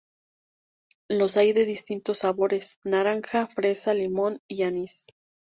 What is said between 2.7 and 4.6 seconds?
naranja, fresa, limón